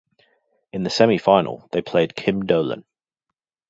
In 0.73 0.81
the 0.81 0.89
semifinal 0.89 1.69
they 1.69 1.83
played 1.83 2.15
Kim 2.15 2.47
Dolan. 2.47 2.85